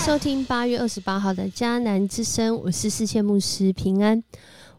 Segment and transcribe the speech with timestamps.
[0.00, 4.24] 收听八月二十八号的迦南之声，我是世界牧师平安。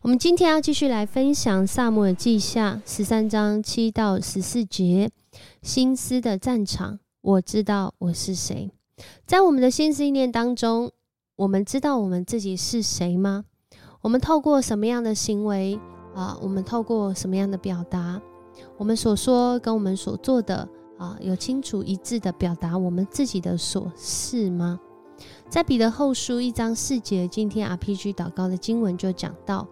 [0.02, 5.12] 我们今天要继续来分享萨摩尔记下十三章七到十四节，
[5.62, 6.98] 心思的战场。
[7.22, 8.72] 我知道我是谁，
[9.28, 10.92] 在我们的心思意念当中，
[11.36, 13.46] 我们知道我们自己是谁吗？
[14.02, 15.80] 我们透过什么样的行为
[16.16, 16.36] 啊？
[16.42, 18.20] 我们透过什么样的表达？
[18.76, 20.68] 我们所说跟我们所做的
[20.98, 24.80] 啊，有清楚一致的表达我们自己的所是吗？
[25.50, 29.68] 在彼得后书一章四节，今天 RPG 祷告的经文就讲到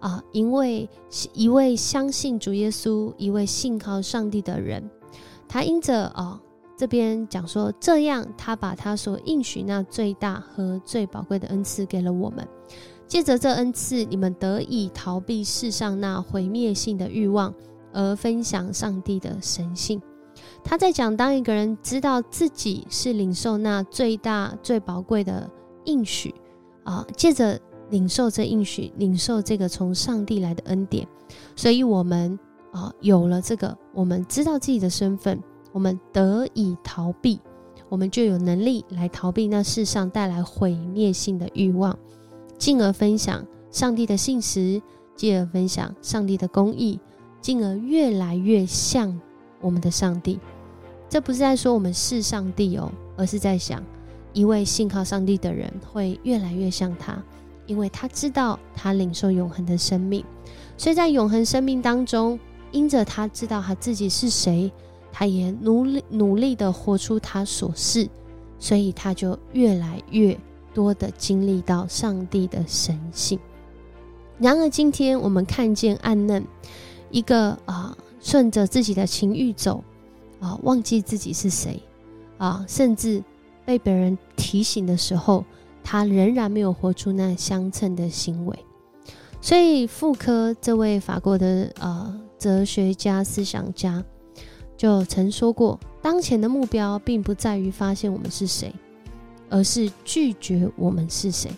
[0.00, 0.88] 啊，因为
[1.32, 4.88] 一位相信主耶稣、一位信靠上帝的人，
[5.48, 6.40] 他因着啊
[6.76, 12.46] 这边讲说，这样他把他所应许那最大和最宝贵的恩赐给了我们，
[13.06, 17.54] 借着这恩赐，你们得以逃避世上那毁灭性的欲望，
[17.92, 20.00] 而分享上帝的神性。
[20.64, 25.48] 他在讲，当一个人知道自己是领受那最大最宝贵的
[25.84, 26.34] 应许
[26.84, 31.06] 啊，借着领受这应许，领受这个从上帝来的恩典，
[31.54, 32.36] 所以我们
[32.72, 35.40] 啊有了这个，我们知道自己的身份，
[35.70, 37.38] 我们得以逃避，
[37.90, 41.96] 我们就有能力来逃避那世上带来毁灭性的欲望，
[42.56, 44.80] 进而分享上帝的信实，
[45.14, 46.98] 进而分享上帝的公义，
[47.42, 49.20] 进而越来越像
[49.60, 50.40] 我们的上帝。
[51.14, 53.80] 这不是在说我们是上帝哦，而是在想
[54.32, 57.16] 一位信靠上帝的人会越来越像他，
[57.66, 60.24] 因为他知道他领受永恒的生命，
[60.76, 62.36] 所以在永恒生命当中，
[62.72, 64.72] 因着他知道他自己是谁，
[65.12, 68.08] 他也努力努力的活出他所是，
[68.58, 70.36] 所以他就越来越
[70.74, 73.38] 多的经历到上帝的神性。
[74.40, 76.44] 然而，今天我们看见暗嫩
[77.12, 79.84] 一个啊，顺着自己的情欲走。
[80.44, 81.80] 啊，忘记自己是谁
[82.36, 83.24] 啊，甚至
[83.64, 85.42] 被别人提醒的时候，
[85.82, 88.58] 他仍然没有活出那相称的行为。
[89.40, 94.04] 所以，妇科这位法国的呃哲学家、思想家
[94.76, 98.70] 就曾说过：当前的目标并不在于发现我们是谁，
[99.48, 101.50] 而是拒绝我们是谁。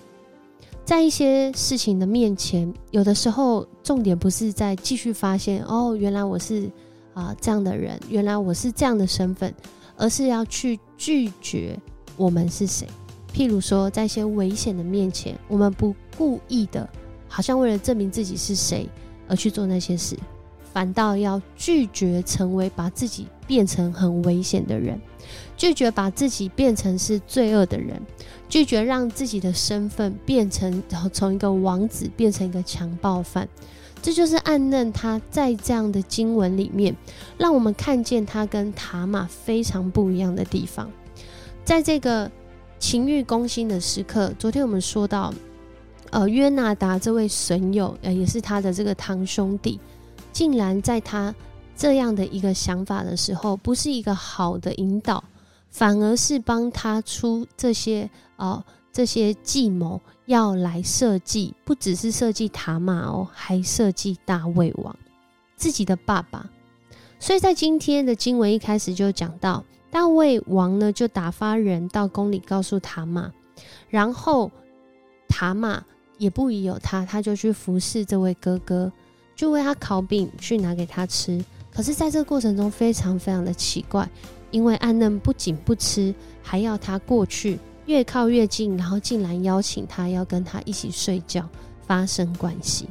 [0.84, 6.70] 在一些事情的面前，有的时候重点不是在继续发现哦，原来我是。
[7.16, 9.52] 啊，这样的人，原来我是这样的身份，
[9.96, 11.74] 而是要去拒绝
[12.14, 12.86] 我们是谁。
[13.32, 16.86] 譬如说，在一些危险的面前，我们不故意的，
[17.26, 18.86] 好像为了证明自己是谁
[19.28, 20.14] 而去做那些事，
[20.74, 25.00] 反倒要拒绝成为把自己变成很危险的人，
[25.56, 27.98] 拒绝把自己变成是罪恶的人，
[28.46, 30.82] 拒绝让自己的身份变成
[31.14, 33.48] 从一个王子变成一个强暴犯。
[34.06, 36.94] 这就是暗嫩他在这样的经文里面，
[37.36, 40.88] 让我们看见他跟塔玛非常不一样的地方。
[41.64, 42.30] 在这个
[42.78, 45.34] 情欲攻心的时刻，昨天我们说到，
[46.10, 49.80] 呃，约纳达这位损友，呃，也是他的这个堂兄弟，
[50.32, 51.34] 竟然在他
[51.76, 55.24] 这样的一个想法的时候，不是一个好的引导，
[55.68, 58.64] 反而是帮他出这些啊
[58.96, 60.00] 这些计谋。
[60.24, 64.96] 要来设计，不只是设计塔玛哦，还设计大卫王
[65.54, 66.50] 自己的爸爸。
[67.20, 73.30] 所以在今天的经文一开始就讲到，大卫王呢就打发人到宫里告诉塔玛，
[73.88, 74.50] 然后
[75.28, 75.84] 塔玛
[76.18, 78.90] 也不疑有他，他就去服侍这位哥哥，
[79.36, 81.44] 就为他烤饼去拿给他吃。
[81.72, 84.10] 可是，在这个过程中非常非常的奇怪，
[84.50, 86.12] 因为安嫩不仅不吃，
[86.42, 87.60] 还要他过去。
[87.86, 91.48] 越靠越近，然后竟然邀请他要跟他一起睡觉，
[91.86, 92.86] 发生关系。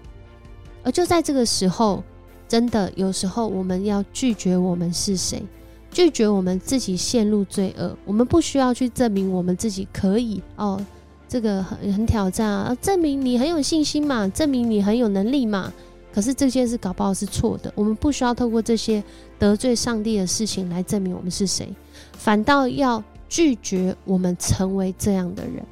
[0.83, 2.03] 而就在这个时候，
[2.47, 5.44] 真的有时候我们要拒绝我们是谁，
[5.91, 7.95] 拒绝我们自己陷入罪恶。
[8.06, 10.80] 我们不需要去证明我们自己可以哦，
[11.27, 15.74] 这个很很挑战啊，证明你很有信心嘛，证明你很有能力嘛。
[16.13, 17.69] 可是这件事搞不好是错的。
[17.75, 19.03] 我们不需要透过这些
[19.38, 21.68] 得罪上帝的事情来证明我们是谁，
[22.13, 23.03] 反倒要。
[23.27, 25.66] 拒绝我们成为这样的人，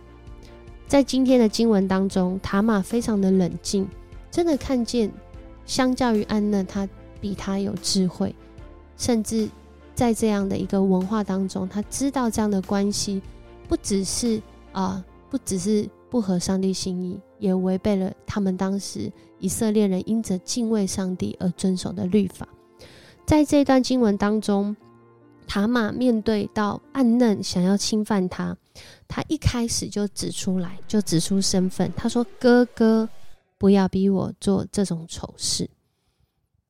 [0.88, 3.88] 在今天的经文当中，塔玛非常的冷静，
[4.32, 5.12] 真的看见，
[5.66, 6.88] 相较于安娜，他
[7.22, 8.36] 比他有智慧，
[8.98, 9.48] 甚至
[9.96, 13.22] 在这样的一个文化当中，他知道这样的关系
[13.68, 14.42] 不只是
[14.72, 22.48] 啊，不只是不合上帝心意，也违背了他们当时以色列人因着敬畏上帝而遵守的律法。
[23.26, 24.76] 在这段经文当中。
[25.48, 28.58] 塔玛面对到暗嫩想要侵犯他，
[29.08, 31.92] 他一开始就指出来，就指出身份。
[31.96, 33.08] 他说：“哥哥，
[33.58, 35.70] 不要逼我做这种丑事，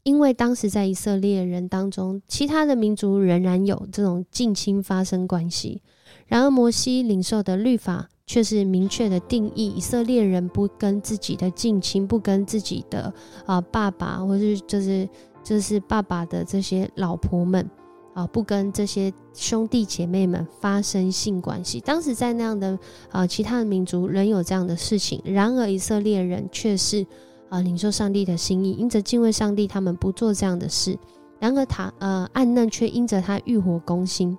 [0.03, 5.81] 因为当时在以色列人当中，其他的民族仍然有这种近亲发生关系，
[6.27, 13.13] 然而，摩西领受的律法却是明确的定义：以色列人不跟自己的近亲、不跟自己的
[13.45, 15.07] 啊爸爸，或是就是
[15.43, 17.69] 就是爸爸的这些老婆们
[18.13, 21.79] 啊，不跟这些兄弟姐妹们发生性关系。
[21.79, 22.77] 当时在那样的
[23.09, 27.05] 啊其他的民族仍有这样的事情，然而以色列人却是
[27.49, 30.97] 啊领受上帝的心意，因着敬畏上帝，他们不做这样的事。
[31.39, 34.37] 然而他呃暗嫩却因着他欲火攻心。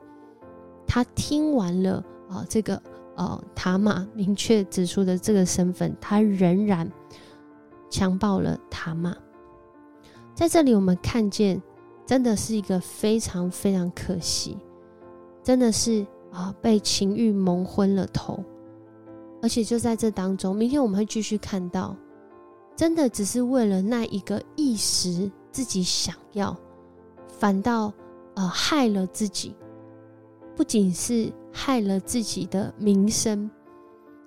[0.86, 2.80] 他听完了啊，这个
[3.16, 6.90] 呃塔玛明确指出的这个身份，他仍然
[7.90, 9.14] 强暴了塔玛。
[10.34, 11.60] 在这里，我们看见
[12.06, 14.58] 真的是一个非常非常可惜，
[15.42, 18.42] 真的是啊被情欲蒙昏了头。
[19.42, 21.96] 而且就在这当中，明天我们会继续看到，
[22.74, 26.56] 真的只是为了那一个一时自己想要，
[27.26, 27.92] 反倒
[28.34, 29.54] 呃害了自己。
[30.56, 33.50] 不仅是害了自己的名声，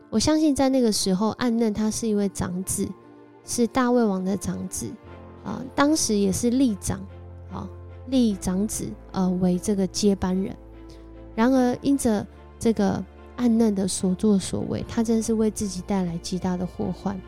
[0.09, 2.87] 我相信在那个时候，暗嫩他是一位长子，
[3.45, 4.87] 是大卫王的长子
[5.43, 6.99] 啊，当时也是立长，
[8.09, 10.55] 立长子呃为这个接班人。
[11.35, 12.25] 然而因着
[12.59, 13.03] 这个
[13.35, 17.19] 暗嫩的所作所为，他真是为自己带来极大的祸患。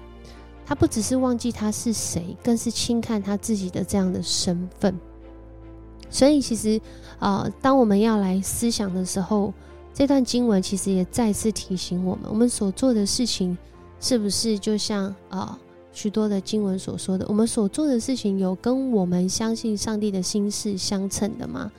[0.65, 4.99] 他不只是忘记他是谁，更是轻看他自己的这样的身份。
[6.11, 6.79] 所以，其实，
[7.19, 9.53] 呃，当我们要来思想的时候，
[9.93, 13.57] 这段经文其实也再次提醒我们：我们所做的事情，
[13.99, 15.59] 是不是就像啊
[15.91, 21.71] 许多的经文所说的，我们所做的事情有跟我们相信上帝的心事相称的吗？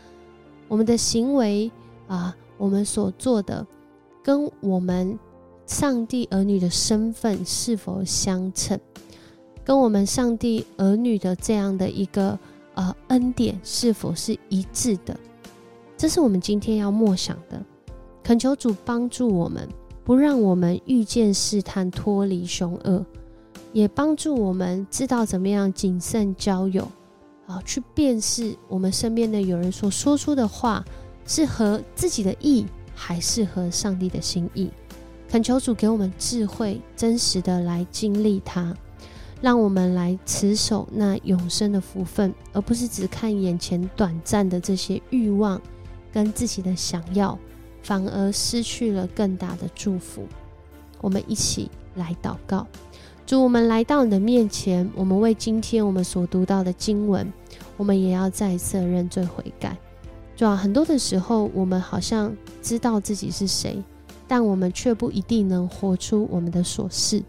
[0.68, 1.70] 我们的行为
[2.06, 3.66] 啊，我们所做的，
[4.22, 5.18] 跟我们
[5.66, 8.78] 上帝儿女的身份是否相称？
[9.64, 12.38] 跟我们上帝儿女的这样的一个。
[12.74, 15.14] 呃，恩典是否是一致的？
[15.98, 17.60] 这是我们今天要默想的。
[18.22, 19.68] 恳求主帮助我们，
[20.04, 23.04] 不让我们遇见试探脱离凶恶，
[23.72, 26.90] 也帮助我们知道怎么样谨慎交友，
[27.46, 30.84] 啊，去辨识我们身边的有人所说出的话
[31.24, 34.70] 是合自己的意，还是合上帝的心意。
[35.28, 38.74] 恳求主给我们智慧，真实的来经历它。
[39.40, 45.58] 让我们来持守那永生的福分，而不是只看眼前短暂的这些欲望
[46.12, 47.38] 跟自己的想要，
[47.82, 50.26] 反而失去了更大的祝福。
[51.00, 52.66] 我们一起来祷告，
[53.30, 57.32] 主，我们来到你的面前，我们为今天我们所读到的经文，
[57.76, 59.78] 我们也要再一次认罪悔改。
[60.34, 63.80] 主啊，很多的时候，我们好像知道自己是谁，
[64.26, 67.22] 但我们却不一定能活出我们的所是。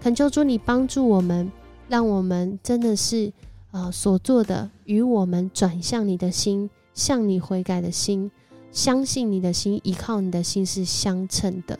[0.00, 1.52] 恳求主，你帮助我们，
[1.86, 3.32] 让我们真的是
[3.70, 8.28] 啊所做的与我们转向你的心、向你悔改的心、
[8.72, 11.78] 相信你的心、依靠你的心是相称的，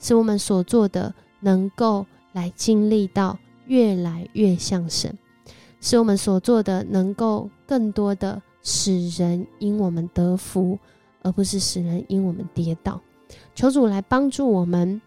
[0.00, 5.16] 使我们所做的能够来经历到越来越像神，
[5.80, 10.78] 使我们所做的能够更多的使人因我们得福，
[11.22, 13.00] 而不是使人因我们跌倒。
[13.54, 15.00] 求主来帮助我们。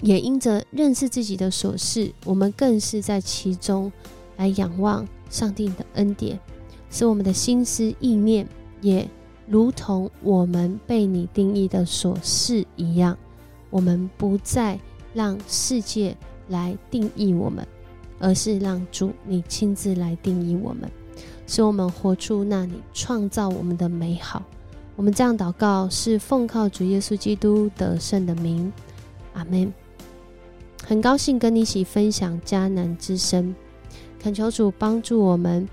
[0.00, 3.90] 也因着认识自己的所事，我们更是在其中
[4.36, 6.38] 来仰望上帝的恩典，
[6.88, 8.46] 使我们的心思意念
[8.80, 9.10] 也
[9.48, 13.18] 如同我们被你定义的所事一样。
[13.70, 14.78] 我们不再
[15.14, 16.16] 让世界
[16.48, 17.66] 来定义我们，
[18.18, 20.90] 而是让主你亲自来定义我们，
[21.46, 24.42] 使我们活出那你创造我们的美好。
[24.96, 28.72] 我们这样祷告，是奉靠主耶稣基督得胜的名，
[29.34, 29.72] 阿门。
[30.84, 33.54] 很高兴跟你一起分享迦南之声，
[34.18, 35.68] 恳求主帮助我们，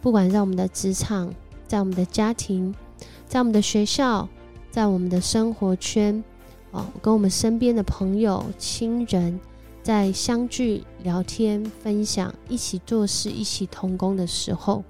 [0.00, 1.34] 不管在我们的职场、
[1.66, 2.74] 在我们的家庭、
[3.26, 4.28] 在我们的学校、
[4.70, 6.22] 在我们的生活圈，
[6.70, 9.38] 哦，跟我们身边的朋友、亲人
[9.90, 14.84] 在相聚、聊天、分享、一起做事、一起同工的时候，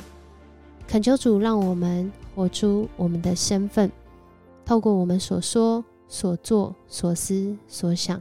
[0.86, 3.90] 恳求主让我们活出我们的身份，
[4.62, 8.20] 透过我们所说、所做、所思、所想。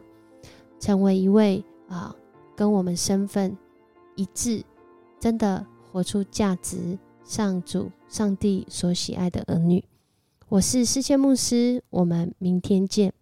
[0.79, 2.15] 成为一位啊，
[2.55, 3.57] 跟我们身份
[4.15, 4.63] 一致，
[5.19, 9.83] 真的活出价值、上主、上帝所喜爱的儿女。
[10.47, 13.13] 我是世界牧师，我们明天见。